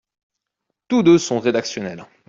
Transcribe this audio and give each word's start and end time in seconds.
Tous 0.87 1.03
deux 1.03 1.19
sont 1.19 1.39
rédactionnels. 1.39 2.07